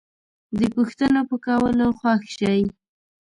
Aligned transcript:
د 0.59 0.61
پوښتنو 0.75 1.21
په 1.29 1.35
کولو 1.45 1.87
خوښ 1.99 2.21
شئ 2.37 2.61